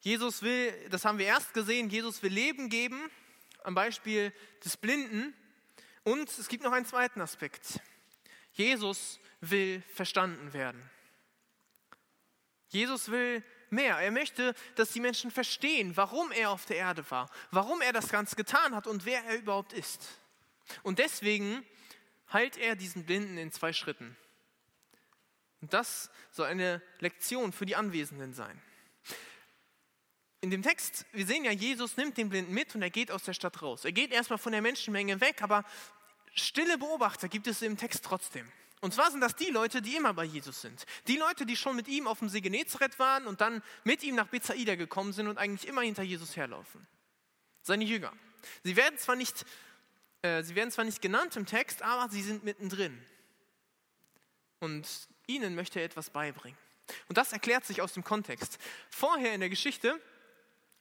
[0.00, 3.10] Jesus will, das haben wir erst gesehen, Jesus will Leben geben,
[3.64, 4.32] am Beispiel
[4.64, 5.34] des Blinden.
[6.04, 7.80] Und es gibt noch einen zweiten Aspekt.
[8.52, 10.90] Jesus will verstanden werden.
[12.68, 13.96] Jesus will mehr.
[13.98, 18.08] Er möchte, dass die Menschen verstehen, warum er auf der Erde war, warum er das
[18.08, 20.20] Ganze getan hat und wer er überhaupt ist.
[20.82, 21.64] Und deswegen
[22.32, 24.16] heilt er diesen Blinden in zwei Schritten.
[25.60, 28.60] Und das soll eine Lektion für die Anwesenden sein.
[30.40, 33.24] In dem Text, wir sehen ja, Jesus nimmt den Blinden mit und er geht aus
[33.24, 33.84] der Stadt raus.
[33.84, 35.64] Er geht erstmal von der Menschenmenge weg, aber
[36.32, 38.50] stille Beobachter gibt es im Text trotzdem.
[38.80, 40.86] Und zwar sind das die Leute, die immer bei Jesus sind.
[41.06, 44.14] Die Leute, die schon mit ihm auf dem See Genezareth waren und dann mit ihm
[44.14, 46.86] nach Bethsaida gekommen sind und eigentlich immer hinter Jesus herlaufen.
[47.60, 48.14] Seine Jünger.
[48.64, 49.44] Sie werden zwar nicht
[50.22, 53.00] äh, sie werden zwar nicht genannt im Text, aber sie sind mittendrin.
[54.58, 54.86] Und
[55.26, 56.58] ihnen möchte er etwas beibringen.
[57.08, 58.58] Und das erklärt sich aus dem Kontext.
[58.90, 59.98] Vorher in der Geschichte,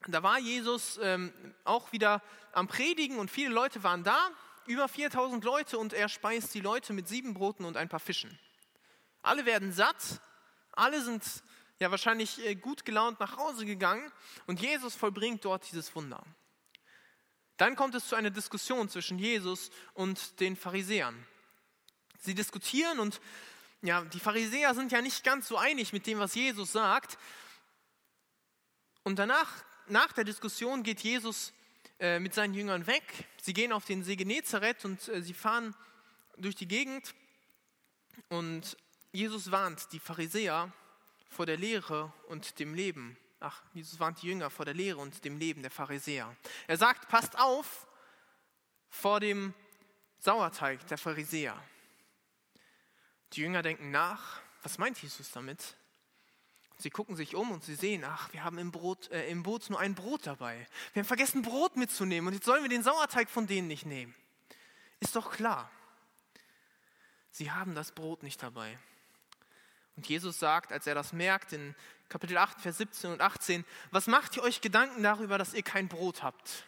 [0.08, 2.22] da war Jesus ähm, auch wieder
[2.52, 4.30] am Predigen und viele Leute waren da,
[4.66, 8.38] über 4000 Leute und er speist die Leute mit sieben Broten und ein paar Fischen.
[9.22, 10.22] Alle werden satt,
[10.72, 11.24] alle sind
[11.80, 14.12] ja wahrscheinlich äh, gut gelaunt nach Hause gegangen
[14.48, 16.24] und Jesus vollbringt dort dieses Wunder.
[17.60, 21.28] Dann kommt es zu einer Diskussion zwischen Jesus und den Pharisäern.
[22.18, 23.20] Sie diskutieren und
[23.82, 27.18] ja, die Pharisäer sind ja nicht ganz so einig mit dem, was Jesus sagt.
[29.04, 29.52] Und danach,
[29.88, 31.52] nach der Diskussion, geht Jesus
[32.00, 33.04] äh, mit seinen Jüngern weg.
[33.42, 35.76] Sie gehen auf den See Genezareth und äh, sie fahren
[36.38, 37.14] durch die Gegend.
[38.30, 38.78] Und
[39.12, 40.72] Jesus warnt die Pharisäer
[41.30, 45.24] vor der Lehre und dem Leben ach, Jesus warnt die Jünger vor der Lehre und
[45.26, 46.36] dem Leben der Pharisäer.
[46.68, 47.88] Er sagt, passt auf
[48.90, 49.54] vor dem
[50.20, 51.62] Sauerteig der Pharisäer.
[53.34, 55.76] Die Jünger denken nach, was meint Jesus damit?
[56.78, 59.70] Sie gucken sich um und sie sehen, ach, wir haben im, Brot, äh, im Boot
[59.70, 60.66] nur ein Brot dabei.
[60.94, 64.16] Wir haben vergessen, Brot mitzunehmen und jetzt sollen wir den Sauerteig von denen nicht nehmen.
[65.02, 65.70] Ist doch klar.
[67.32, 68.78] Sie haben das Brot nicht dabei.
[70.00, 71.76] Und Jesus sagt, als er das merkt, in
[72.08, 75.90] Kapitel 8, Vers 17 und 18, was macht ihr euch Gedanken darüber, dass ihr kein
[75.90, 76.64] Brot habt?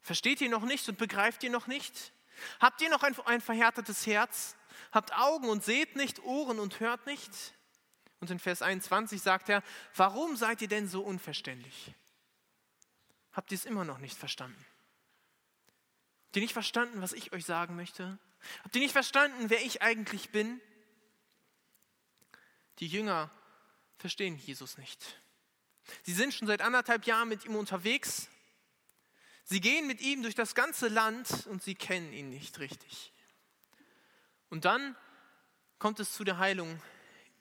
[0.00, 2.12] Versteht ihr noch nicht und begreift ihr noch nicht?
[2.58, 4.56] Habt ihr noch ein, ein verhärtetes Herz?
[4.90, 7.30] Habt Augen und seht nicht, Ohren und hört nicht?
[8.18, 9.62] Und in Vers 21 sagt er,
[9.94, 11.94] warum seid ihr denn so unverständlich?
[13.30, 14.66] Habt ihr es immer noch nicht verstanden?
[16.24, 18.18] Habt ihr nicht verstanden, was ich euch sagen möchte?
[18.64, 20.60] Habt ihr nicht verstanden, wer ich eigentlich bin?
[22.80, 23.30] Die Jünger
[23.98, 25.20] verstehen Jesus nicht.
[26.02, 28.28] Sie sind schon seit anderthalb Jahren mit ihm unterwegs.
[29.44, 33.12] Sie gehen mit ihm durch das ganze Land und sie kennen ihn nicht richtig.
[34.48, 34.96] Und dann
[35.78, 36.80] kommt es zu der Heilung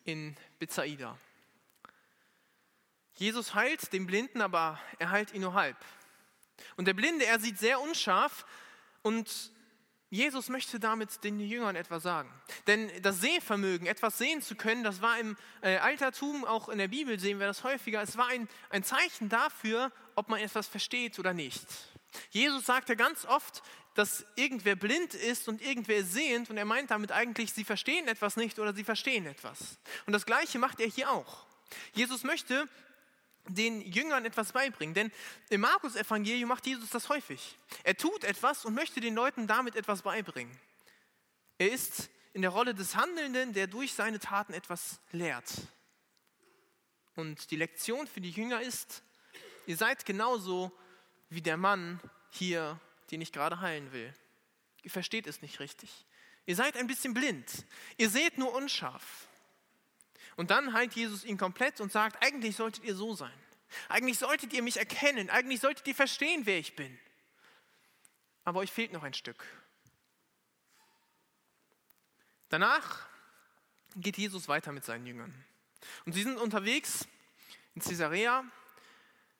[0.03, 1.17] in Bethsaida.
[3.15, 5.77] Jesus heilt den Blinden, aber er heilt ihn nur halb.
[6.77, 8.45] Und der Blinde, er sieht sehr unscharf
[9.01, 9.51] und
[10.09, 12.31] Jesus möchte damit den Jüngern etwas sagen.
[12.65, 16.87] Denn das Sehvermögen, etwas sehen zu können, das war im äh, Altertum, auch in der
[16.87, 21.19] Bibel sehen wir das häufiger, es war ein, ein Zeichen dafür, ob man etwas versteht
[21.19, 21.65] oder nicht.
[22.31, 23.61] Jesus sagt ja ganz oft,
[23.93, 28.35] dass irgendwer blind ist und irgendwer sehend und er meint damit eigentlich, sie verstehen etwas
[28.35, 29.77] nicht oder sie verstehen etwas.
[30.07, 31.45] Und das Gleiche macht er hier auch.
[31.93, 32.67] Jesus möchte
[33.47, 34.93] den Jüngern etwas beibringen.
[34.93, 35.11] Denn
[35.49, 37.57] im Markus-Evangelium macht Jesus das häufig.
[37.83, 40.57] Er tut etwas und möchte den Leuten damit etwas beibringen.
[41.57, 45.51] Er ist in der Rolle des Handelnden, der durch seine Taten etwas lehrt.
[47.15, 49.03] Und die Lektion für die Jünger ist,
[49.65, 50.71] ihr seid genauso
[51.29, 51.99] wie der Mann
[52.31, 52.79] hier,
[53.11, 54.13] den ich gerade heilen will.
[54.83, 56.05] Ihr versteht es nicht richtig.
[56.45, 57.65] Ihr seid ein bisschen blind.
[57.97, 59.27] Ihr seht nur unscharf.
[60.39, 63.33] Und dann heilt Jesus ihn komplett und sagt, eigentlich solltet ihr so sein.
[63.89, 65.29] Eigentlich solltet ihr mich erkennen.
[65.29, 66.97] Eigentlich solltet ihr verstehen, wer ich bin.
[68.45, 69.45] Aber euch fehlt noch ein Stück.
[72.47, 73.05] Danach
[73.97, 75.43] geht Jesus weiter mit seinen Jüngern.
[76.05, 77.05] Und sie sind unterwegs
[77.75, 78.45] in Caesarea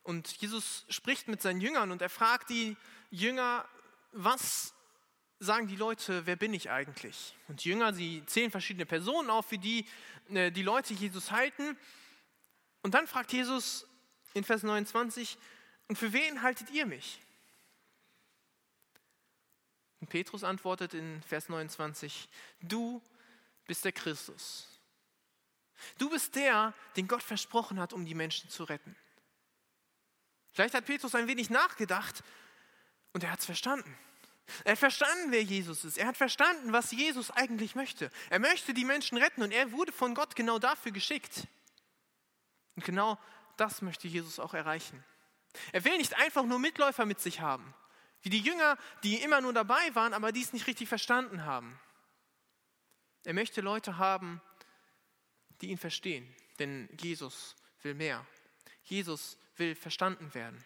[0.04, 2.76] und Jesus spricht mit seinen Jüngern und er fragt die
[3.10, 3.66] Jünger,
[4.12, 4.74] was
[5.40, 7.34] sagen die Leute, wer bin ich eigentlich?
[7.48, 9.86] Und die Jünger, sie zählen verschiedene Personen auf, wie die
[10.30, 11.78] die Leute Jesus halten.
[12.82, 13.88] Und dann fragt Jesus
[14.34, 15.38] in Vers 29,
[15.88, 17.20] und für wen haltet ihr mich?
[20.00, 22.30] Und Petrus antwortet in Vers 29,
[22.62, 23.02] du
[23.66, 24.68] bist der Christus.
[25.98, 28.96] Du bist der, den Gott versprochen hat, um die Menschen zu retten.
[30.52, 32.24] Vielleicht hat Petrus ein wenig nachgedacht
[33.14, 33.98] und er hat es verstanden.
[34.64, 35.98] Er hat verstanden, wer Jesus ist.
[35.98, 38.12] Er hat verstanden, was Jesus eigentlich möchte.
[38.30, 41.48] Er möchte die Menschen retten und er wurde von Gott genau dafür geschickt.
[42.76, 43.18] Und genau
[43.58, 45.04] das möchte Jesus auch erreichen.
[45.72, 47.74] Er will nicht einfach nur Mitläufer mit sich haben,
[48.22, 51.80] wie die Jünger, die immer nur dabei waren, aber dies nicht richtig verstanden haben.
[53.26, 54.42] Er möchte Leute haben,
[55.62, 58.26] die ihn verstehen, denn Jesus will mehr.
[58.84, 60.64] Jesus will verstanden werden.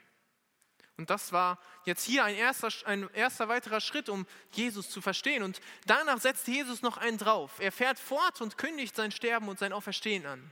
[0.98, 5.42] Und das war jetzt hier ein erster, ein erster weiterer Schritt, um Jesus zu verstehen.
[5.42, 7.60] Und danach setzt Jesus noch einen drauf.
[7.60, 10.52] Er fährt fort und kündigt sein Sterben und sein Auferstehen an.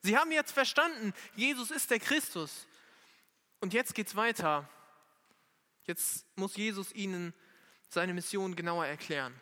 [0.00, 2.66] Sie haben jetzt verstanden, Jesus ist der Christus.
[3.60, 4.68] Und jetzt geht es weiter.
[5.86, 7.34] Jetzt muss Jesus ihnen
[7.88, 9.38] seine Mission genauer erklären.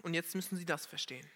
[0.00, 1.28] Und jetzt müssen sie das verstehen.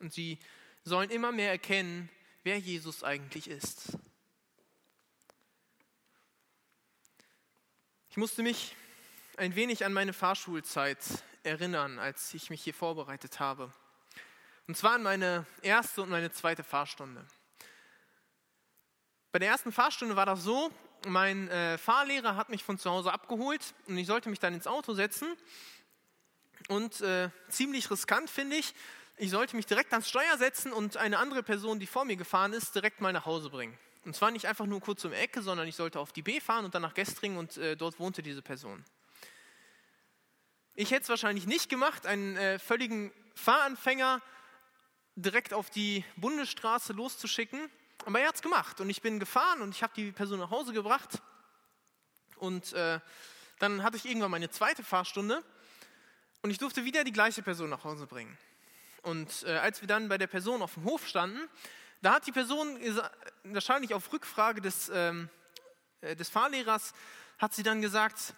[0.00, 0.38] Und sie
[0.84, 2.10] sollen immer mehr erkennen,
[2.42, 3.96] wer Jesus eigentlich ist.
[8.12, 8.76] Ich musste mich
[9.38, 10.98] ein wenig an meine Fahrschulzeit
[11.44, 13.72] erinnern, als ich mich hier vorbereitet habe.
[14.68, 17.24] Und zwar an meine erste und meine zweite Fahrstunde.
[19.30, 20.70] Bei der ersten Fahrstunde war das so,
[21.06, 24.66] mein äh, Fahrlehrer hat mich von zu Hause abgeholt und ich sollte mich dann ins
[24.66, 25.34] Auto setzen.
[26.68, 28.74] Und äh, ziemlich riskant finde ich,
[29.16, 32.52] ich sollte mich direkt ans Steuer setzen und eine andere Person, die vor mir gefahren
[32.52, 33.78] ist, direkt mal nach Hause bringen.
[34.04, 36.40] Und zwar nicht einfach nur kurz um die Ecke, sondern ich sollte auf die B
[36.40, 38.84] fahren und dann nach Gestring und äh, dort wohnte diese Person.
[40.74, 44.20] Ich hätte es wahrscheinlich nicht gemacht, einen äh, völligen Fahranfänger
[45.14, 47.70] direkt auf die Bundesstraße loszuschicken,
[48.06, 50.50] aber er hat es gemacht und ich bin gefahren und ich habe die Person nach
[50.50, 51.22] Hause gebracht
[52.36, 52.98] und äh,
[53.58, 55.44] dann hatte ich irgendwann meine zweite Fahrstunde
[56.40, 58.36] und ich durfte wieder die gleiche Person nach Hause bringen.
[59.02, 61.48] Und äh, als wir dann bei der Person auf dem Hof standen,
[62.02, 62.78] da hat die Person
[63.44, 65.30] wahrscheinlich auf Rückfrage des, ähm,
[66.00, 66.92] äh, des Fahrlehrers,
[67.38, 68.34] hat sie dann gesagt,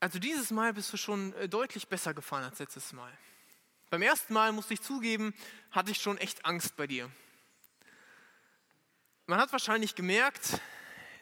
[0.00, 3.12] also dieses Mal bist du schon äh, deutlich besser gefahren als letztes Mal.
[3.90, 5.32] Beim ersten Mal, musste ich zugeben,
[5.70, 7.10] hatte ich schon echt Angst bei dir.
[9.26, 10.60] Man hat wahrscheinlich gemerkt,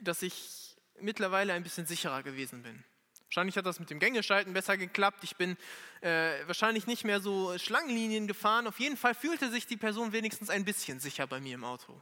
[0.01, 2.85] dass ich mittlerweile ein bisschen sicherer gewesen bin.
[3.29, 5.25] Wahrscheinlich hat das mit dem Gängeschalten besser geklappt.
[5.25, 5.57] Ich bin
[6.01, 8.67] äh, wahrscheinlich nicht mehr so Schlangenlinien gefahren.
[8.67, 12.01] Auf jeden Fall fühlte sich die Person wenigstens ein bisschen sicher bei mir im Auto.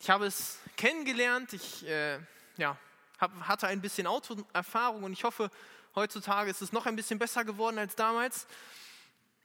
[0.00, 1.52] Ich habe es kennengelernt.
[1.52, 2.18] Ich äh,
[2.56, 2.76] ja,
[3.18, 5.50] hab, hatte ein bisschen Autoerfahrung und ich hoffe,
[5.94, 8.46] heutzutage ist es noch ein bisschen besser geworden als damals.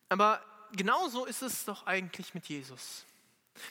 [0.09, 3.05] Aber genauso ist es doch eigentlich mit Jesus.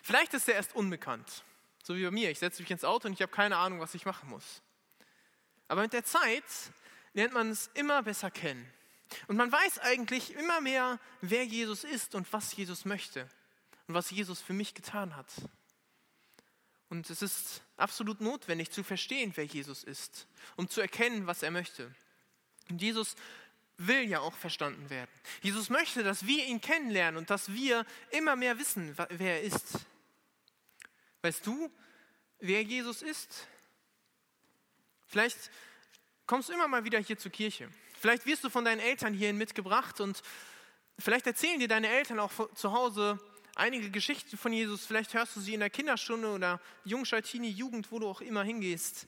[0.03, 1.43] Vielleicht ist er erst unbekannt,
[1.83, 2.31] so wie bei mir.
[2.31, 4.63] Ich setze mich ins Auto und ich habe keine Ahnung, was ich machen muss.
[5.69, 6.45] Aber mit der Zeit
[7.13, 8.71] lernt man es immer besser kennen.
[9.29, 13.29] Und man weiß eigentlich immer mehr, wer Jesus ist und was Jesus möchte
[13.87, 15.29] und was Jesus für mich getan hat.
[16.89, 21.51] Und es ist absolut notwendig zu verstehen, wer Jesus ist, um zu erkennen, was er
[21.51, 21.95] möchte.
[22.69, 23.17] Und Jesus
[23.77, 25.11] will ja auch verstanden werden.
[25.43, 29.81] Jesus möchte, dass wir ihn kennenlernen und dass wir immer mehr wissen, wer er ist.
[31.23, 31.71] Weißt du,
[32.39, 33.49] wer Jesus ist?
[35.15, 35.53] Vielleicht
[36.27, 37.71] kommst du immer mal wieder hier zur Kirche.
[38.01, 40.21] Vielleicht wirst du von deinen Eltern hierhin mitgebracht und
[40.99, 43.21] vielleicht erzählen dir deine Eltern auch zu Hause
[43.55, 44.85] einige Geschichten von Jesus.
[44.85, 49.07] Vielleicht hörst du sie in der Kinderstunde oder Jungschaltini, Jugend, wo du auch immer hingehst.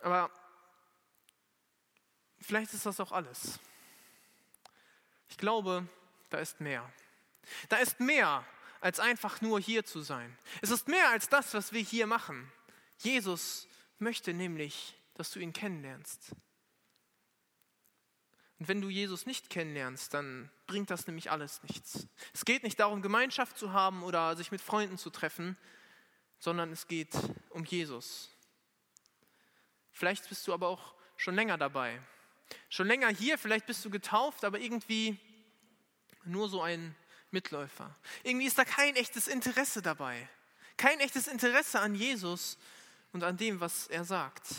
[0.00, 0.30] Aber
[2.40, 3.58] vielleicht ist das auch alles.
[5.28, 5.88] Ich glaube,
[6.30, 6.88] da ist mehr.
[7.68, 8.46] Da ist mehr
[8.80, 10.38] als einfach nur hier zu sein.
[10.62, 12.52] Es ist mehr als das, was wir hier machen.
[12.98, 13.66] Jesus
[14.00, 16.32] möchte nämlich, dass du ihn kennenlernst.
[18.58, 22.08] Und wenn du Jesus nicht kennenlernst, dann bringt das nämlich alles nichts.
[22.34, 25.56] Es geht nicht darum, Gemeinschaft zu haben oder sich mit Freunden zu treffen,
[26.40, 27.14] sondern es geht
[27.50, 28.30] um Jesus.
[29.92, 32.00] Vielleicht bist du aber auch schon länger dabei.
[32.68, 35.18] Schon länger hier, vielleicht bist du getauft, aber irgendwie
[36.24, 36.94] nur so ein
[37.30, 37.94] Mitläufer.
[38.22, 40.28] Irgendwie ist da kein echtes Interesse dabei.
[40.76, 42.58] Kein echtes Interesse an Jesus
[43.12, 44.50] und an dem, was er sagt.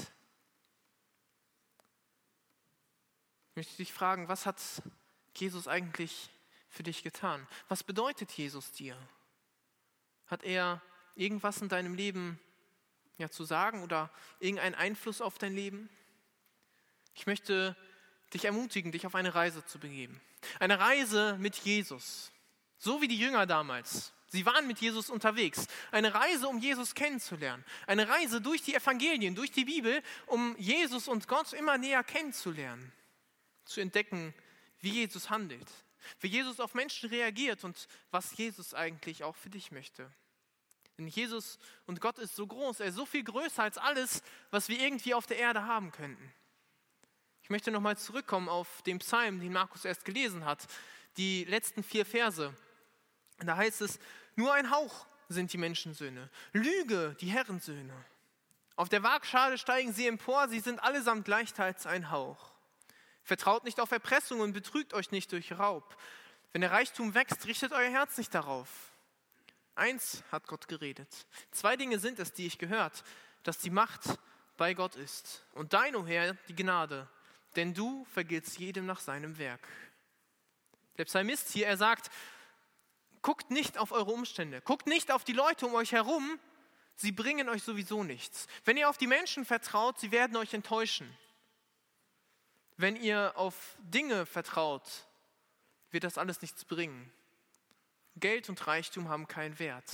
[3.50, 4.62] Ich möchte dich fragen, was hat
[5.36, 6.30] Jesus eigentlich
[6.70, 7.46] für dich getan?
[7.68, 8.98] Was bedeutet Jesus dir?
[10.28, 10.82] Hat er
[11.16, 12.40] irgendwas in deinem Leben
[13.18, 14.10] ja, zu sagen oder
[14.40, 15.90] irgendeinen Einfluss auf dein Leben?
[17.14, 17.76] Ich möchte
[18.34, 20.22] dich ermutigen, dich auf eine Reise zu begeben.
[20.60, 22.32] Eine Reise mit Jesus.
[22.78, 24.14] So wie die Jünger damals.
[24.30, 25.66] Sie waren mit Jesus unterwegs.
[25.92, 27.66] Eine Reise, um Jesus kennenzulernen.
[27.88, 32.92] Eine Reise durch die Evangelien, durch die Bibel, um Jesus und Gott immer näher kennenzulernen.
[33.66, 34.34] Zu entdecken,
[34.82, 35.68] wie Jesus handelt.
[36.20, 40.10] Wie Jesus auf Menschen reagiert und was Jesus eigentlich auch für dich möchte.
[40.98, 44.70] Denn Jesus und Gott ist so groß, er ist so viel größer als alles, was
[44.70, 46.34] wir irgendwie auf der Erde haben könnten.
[47.42, 50.68] Ich möchte nochmal zurückkommen auf den Psalm, den Markus erst gelesen hat,
[51.18, 52.54] die letzten vier Verse.
[53.40, 54.00] Da heißt es,
[54.40, 57.94] nur ein Hauch sind die Menschensöhne, Lüge die Herrensöhne.
[58.76, 62.52] Auf der Waagschale steigen sie empor, sie sind allesamt gleichteils ein Hauch.
[63.24, 65.96] Vertraut nicht auf Erpressung und betrügt euch nicht durch Raub.
[66.52, 68.70] Wenn der Reichtum wächst, richtet euer Herz nicht darauf.
[69.76, 71.28] Eins hat Gott geredet.
[71.52, 73.04] Zwei Dinge sind es, die ich gehört,
[73.44, 74.02] dass die Macht
[74.58, 75.46] bei Gott ist.
[75.54, 77.08] Und dein, o oh Herr, die Gnade
[77.56, 79.68] denn du vergiltst jedem nach seinem Werk.
[80.98, 82.12] Der Psalmist hier, er sagt,
[83.22, 86.40] guckt nicht auf eure Umstände, guckt nicht auf die Leute um euch herum,
[86.96, 88.48] sie bringen euch sowieso nichts.
[88.66, 91.10] Wenn ihr auf die Menschen vertraut, sie werden euch enttäuschen.
[92.78, 95.08] Wenn ihr auf Dinge vertraut,
[95.92, 97.12] wird das alles nichts bringen.
[98.16, 99.92] Geld und Reichtum haben keinen Wert.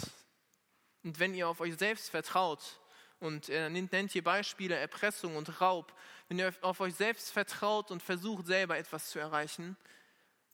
[1.03, 2.79] Und wenn ihr auf euch selbst vertraut,
[3.19, 5.93] und er nennt hier Beispiele Erpressung und Raub,
[6.27, 9.77] wenn ihr auf euch selbst vertraut und versucht selber etwas zu erreichen,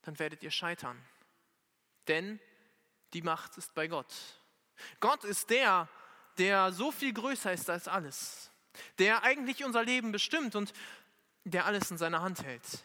[0.04, 1.02] dann werdet ihr scheitern.
[2.08, 2.40] Denn
[3.14, 4.14] die Macht ist bei Gott.
[5.00, 5.88] Gott ist der,
[6.38, 8.52] der so viel größer ist als alles,
[9.00, 10.74] der eigentlich unser Leben bestimmt und
[11.44, 12.84] der alles in seiner Hand hält.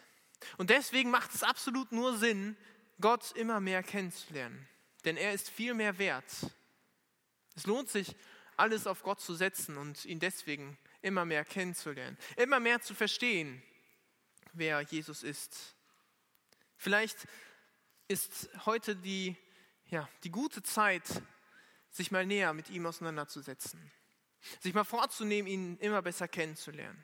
[0.57, 2.57] Und deswegen macht es absolut nur Sinn,
[2.99, 4.67] Gott immer mehr kennenzulernen,
[5.05, 6.31] denn er ist viel mehr wert.
[7.55, 8.15] Es lohnt sich,
[8.55, 13.61] alles auf Gott zu setzen und ihn deswegen immer mehr kennenzulernen, immer mehr zu verstehen,
[14.53, 15.75] wer Jesus ist.
[16.75, 17.27] Vielleicht
[18.07, 19.35] ist heute die,
[19.89, 21.03] ja, die gute Zeit,
[21.89, 23.91] sich mal näher mit ihm auseinanderzusetzen,
[24.59, 27.03] sich mal vorzunehmen, ihn immer besser kennenzulernen.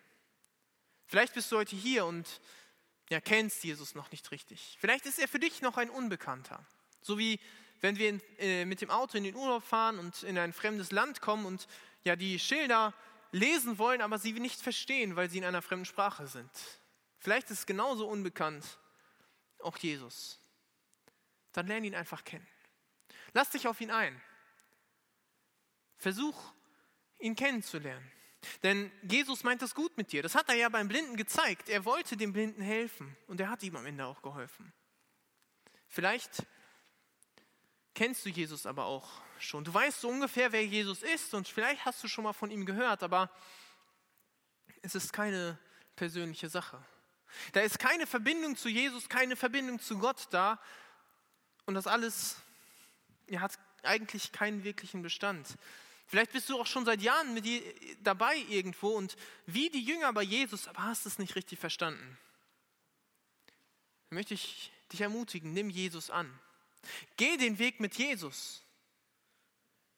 [1.06, 2.42] Vielleicht bist du heute hier und
[3.10, 4.78] ja, kennst Jesus noch nicht richtig.
[4.80, 6.66] Vielleicht ist er für dich noch ein Unbekannter.
[7.02, 7.40] So wie
[7.82, 10.92] wenn wir in, äh, mit dem Auto in den Urlaub fahren und in ein fremdes
[10.92, 11.68] Land kommen und
[12.04, 12.94] ja die Schilder
[13.32, 16.50] lesen wollen, aber sie nicht verstehen, weil sie in einer fremden Sprache sind.
[17.20, 18.80] Vielleicht ist es genauso unbekannt
[19.60, 20.40] auch Jesus.
[21.52, 22.48] Dann lerne ihn einfach kennen.
[23.34, 24.22] Lass dich auf ihn ein.
[25.98, 26.54] Versuch,
[27.20, 28.12] ihn kennenzulernen.
[28.62, 30.22] Denn Jesus meint das gut mit dir.
[30.22, 31.70] Das hat er ja beim Blinden gezeigt.
[31.70, 34.74] Er wollte dem Blinden helfen und er hat ihm am Ende auch geholfen.
[35.88, 36.46] Vielleicht
[37.94, 39.64] kennst du Jesus aber auch schon.
[39.64, 42.66] Du weißt so ungefähr, wer Jesus ist und vielleicht hast du schon mal von ihm
[42.66, 43.30] gehört, aber
[44.82, 45.58] es ist keine
[45.96, 46.84] persönliche Sache.
[47.52, 50.60] Da ist keine Verbindung zu Jesus, keine Verbindung zu Gott da
[51.66, 52.38] und das alles
[53.34, 55.58] ja, hat eigentlich keinen wirklichen Bestand.
[56.06, 57.46] Vielleicht bist du auch schon seit Jahren mit
[58.04, 59.16] dabei irgendwo und
[59.48, 62.18] wie die Jünger bei Jesus, aber hast es nicht richtig verstanden.
[64.10, 66.32] Dann möchte ich dich ermutigen, nimm Jesus an.
[67.18, 68.62] Geh den Weg mit Jesus.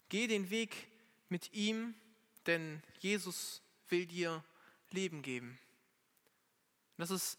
[0.07, 0.87] Geh den Weg
[1.27, 1.93] mit ihm,
[2.45, 4.43] denn Jesus will dir
[4.91, 5.59] Leben geben.
[6.97, 7.37] Das ist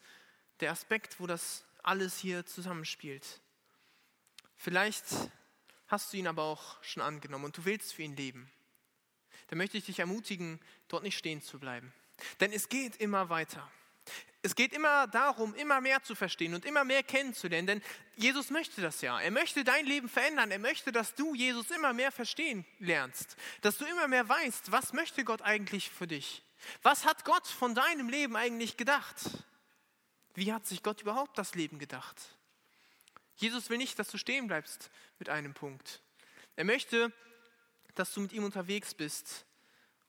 [0.61, 3.41] der Aspekt, wo das alles hier zusammenspielt.
[4.57, 5.07] Vielleicht
[5.89, 8.51] hast du ihn aber auch schon angenommen und du willst für ihn leben.
[9.49, 11.93] Dann möchte ich dich ermutigen, dort nicht stehen zu bleiben.
[12.41, 13.71] Denn es geht immer weiter.
[14.43, 17.83] Es geht immer darum, immer mehr zu verstehen und immer mehr kennenzulernen, denn
[18.15, 19.21] Jesus möchte das ja.
[19.21, 20.53] Er möchte dein Leben verändern.
[20.53, 24.93] Er möchte, dass du Jesus immer mehr verstehen lernst, dass du immer mehr weißt, was
[24.93, 26.45] möchte Gott eigentlich für dich?
[26.83, 29.17] Was hat Gott von deinem Leben eigentlich gedacht?
[30.35, 32.36] Wie hat sich Gott überhaupt das Leben gedacht?
[33.37, 36.01] Jesus will nicht, dass du stehen bleibst mit einem Punkt.
[36.57, 37.13] Er möchte,
[37.95, 39.45] dass du mit ihm unterwegs bist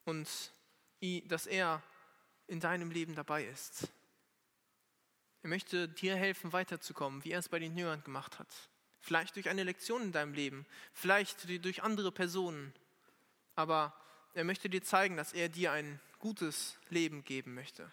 [0.05, 0.27] und
[1.25, 1.83] dass er
[2.47, 3.89] in deinem Leben dabei ist.
[5.43, 8.47] Er möchte dir helfen, weiterzukommen, wie er es bei den Jüngern gemacht hat.
[9.01, 12.73] Vielleicht durch eine Lektion in deinem Leben, vielleicht durch andere Personen.
[13.55, 13.93] Aber
[14.33, 17.91] er möchte dir zeigen, dass er dir ein gutes Leben geben möchte.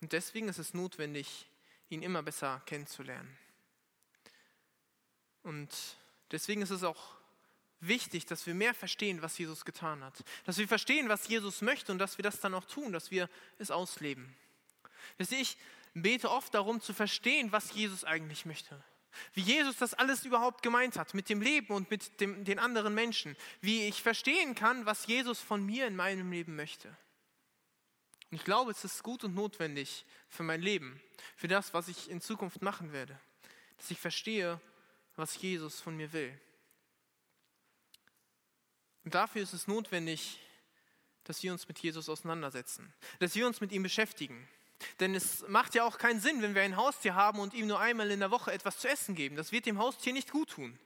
[0.00, 1.46] Und deswegen ist es notwendig,
[1.88, 3.36] ihn immer besser kennenzulernen.
[5.42, 5.68] Und
[6.30, 7.14] deswegen ist es auch
[7.80, 10.22] wichtig, dass wir mehr verstehen, was Jesus getan hat.
[10.44, 13.28] Dass wir verstehen, was Jesus möchte und dass wir das dann auch tun, dass wir
[13.58, 14.34] es ausleben.
[15.18, 15.56] Ich
[15.94, 18.82] bete oft darum zu verstehen, was Jesus eigentlich möchte.
[19.34, 22.94] Wie Jesus das alles überhaupt gemeint hat mit dem Leben und mit dem, den anderen
[22.94, 23.36] Menschen.
[23.60, 26.88] Wie ich verstehen kann, was Jesus von mir in meinem Leben möchte.
[28.30, 31.00] Und ich glaube, es ist gut und notwendig für mein Leben,
[31.34, 33.18] für das, was ich in Zukunft machen werde,
[33.76, 34.60] dass ich verstehe,
[35.20, 36.38] was Jesus von mir will.
[39.04, 40.40] Und dafür ist es notwendig,
[41.24, 44.48] dass wir uns mit Jesus auseinandersetzen, dass wir uns mit ihm beschäftigen.
[44.98, 47.78] Denn es macht ja auch keinen Sinn, wenn wir ein Haustier haben und ihm nur
[47.78, 49.36] einmal in der Woche etwas zu essen geben.
[49.36, 50.78] Das wird dem Haustier nicht gut tun.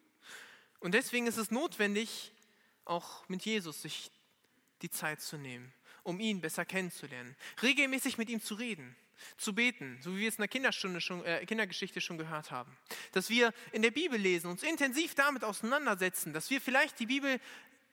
[0.80, 2.32] Und deswegen ist es notwendig,
[2.85, 4.11] auch mit Jesus sich
[4.82, 5.72] die Zeit zu nehmen,
[6.05, 8.95] um ihn besser kennenzulernen, regelmäßig mit ihm zu reden,
[9.37, 12.77] zu beten, so wie wir es in der Kinderstunde schon, äh, Kindergeschichte schon gehört haben.
[13.13, 17.41] Dass wir in der Bibel lesen, uns intensiv damit auseinandersetzen, dass wir vielleicht die Bibel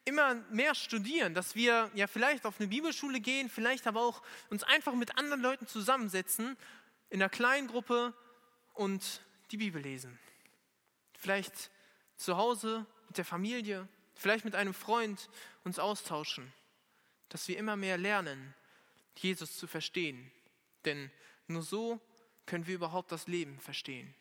[0.05, 4.63] immer mehr studieren, dass wir ja vielleicht auf eine Bibelschule gehen, vielleicht aber auch uns
[4.63, 6.57] einfach mit anderen Leuten zusammensetzen,
[7.09, 8.13] in einer kleinen Gruppe
[8.73, 10.17] und die Bibel lesen.
[11.17, 11.69] Vielleicht
[12.15, 15.29] zu Hause mit der Familie, vielleicht mit einem Freund
[15.63, 16.51] uns austauschen,
[17.31, 18.53] dass wir immer mehr lernen,
[19.15, 20.31] Jesus zu verstehen.
[20.83, 21.09] Denn
[21.47, 22.01] nur so
[22.45, 24.13] können wir überhaupt das Leben verstehen.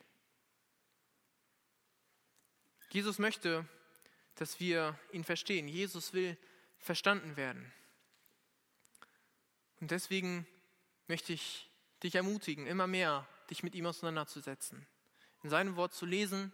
[2.91, 3.69] Jesus möchte,
[4.37, 5.67] dass wir ihn verstehen.
[5.67, 6.37] Jesus will
[6.79, 7.73] verstanden werden.
[9.81, 10.47] Und deswegen
[11.09, 11.69] möchte ich
[12.05, 14.87] dich ermutigen, immer mehr dich mit ihm auseinanderzusetzen,
[15.43, 16.53] in seinem Wort zu lesen,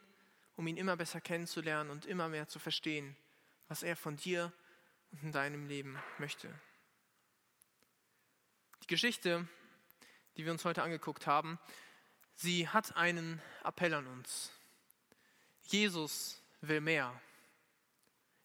[0.57, 3.15] um ihn immer besser kennenzulernen und immer mehr zu verstehen,
[3.69, 4.55] was er von dir
[5.23, 6.53] in deinem Leben möchte.
[8.83, 9.49] Die Geschichte,
[10.37, 11.59] die wir uns heute angeguckt haben,
[12.35, 14.53] sie hat einen Appell an uns.
[15.63, 17.21] Jesus will mehr.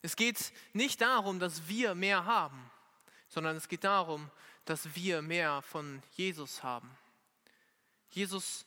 [0.01, 2.71] Es geht nicht darum, dass wir mehr haben,
[3.27, 4.31] sondern es geht darum,
[4.65, 6.89] dass wir mehr von Jesus haben.
[8.09, 8.65] Jesus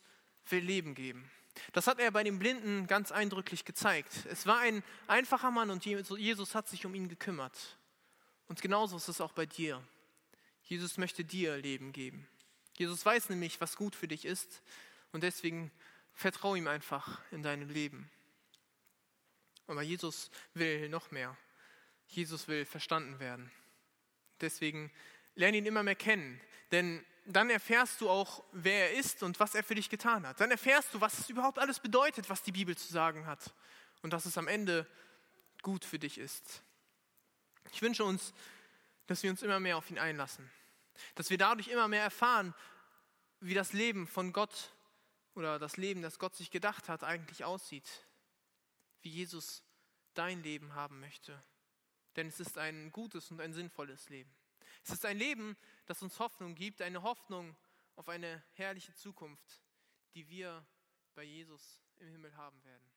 [0.48, 1.30] will Leben geben.
[1.72, 4.26] Das hat er bei dem Blinden ganz eindrücklich gezeigt.
[4.26, 7.78] Es war ein einfacher Mann und Jesus hat sich um ihn gekümmert.
[8.48, 9.82] Und genauso ist es auch bei dir.
[10.62, 12.26] Jesus möchte dir Leben geben.
[12.76, 14.62] Jesus weiß nämlich, was gut für dich ist
[15.12, 15.70] und deswegen
[16.12, 18.10] vertraue ihm einfach in deinem Leben.
[19.66, 21.36] Aber Jesus will noch mehr.
[22.08, 23.50] Jesus will verstanden werden.
[24.40, 24.90] Deswegen
[25.34, 26.40] lerne ihn immer mehr kennen,
[26.70, 30.40] denn dann erfährst du auch, wer er ist und was er für dich getan hat.
[30.40, 33.54] Dann erfährst du, was es überhaupt alles bedeutet, was die Bibel zu sagen hat
[34.02, 34.86] und dass es am Ende
[35.62, 36.62] gut für dich ist.
[37.72, 38.32] Ich wünsche uns,
[39.06, 40.50] dass wir uns immer mehr auf ihn einlassen,
[41.14, 42.54] dass wir dadurch immer mehr erfahren,
[43.40, 44.70] wie das Leben von Gott
[45.34, 48.06] oder das Leben, das Gott sich gedacht hat, eigentlich aussieht
[49.04, 49.62] wie Jesus
[50.14, 51.42] dein Leben haben möchte.
[52.16, 54.34] Denn es ist ein gutes und ein sinnvolles Leben.
[54.82, 55.56] Es ist ein Leben,
[55.86, 57.56] das uns Hoffnung gibt, eine Hoffnung
[57.96, 59.62] auf eine herrliche Zukunft,
[60.14, 60.66] die wir
[61.14, 62.90] bei Jesus im Himmel haben werden.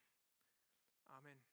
[1.08, 1.47] Amen.